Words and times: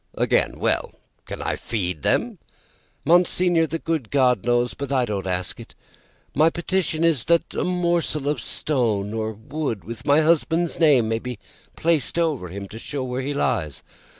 "Again, 0.15 0.57
well? 0.57 0.93
Can 1.27 1.43
I 1.43 1.55
feed 1.55 2.01
them?" 2.01 2.39
"Monseigneur, 3.05 3.67
the 3.67 3.77
good 3.77 4.09
God 4.09 4.43
knows; 4.47 4.73
but 4.73 4.91
I 4.91 5.05
don't 5.05 5.27
ask 5.27 5.59
it. 5.59 5.75
My 6.33 6.49
petition 6.49 7.03
is, 7.03 7.25
that 7.25 7.53
a 7.53 7.63
morsel 7.63 8.27
of 8.27 8.41
stone 8.41 9.13
or 9.13 9.31
wood, 9.33 9.83
with 9.83 10.03
my 10.03 10.21
husband's 10.21 10.79
name, 10.79 11.07
may 11.07 11.19
be 11.19 11.37
placed 11.75 12.17
over 12.17 12.47
him 12.47 12.67
to 12.69 12.79
show 12.79 13.03
where 13.03 13.21
he 13.21 13.35
lies. 13.35 13.83